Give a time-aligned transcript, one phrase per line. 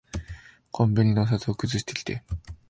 [0.71, 2.23] コンビニでお札くずしてきて。